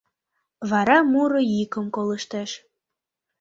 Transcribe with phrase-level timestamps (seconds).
[0.69, 2.51] Вара муро йӱкым колыштеш.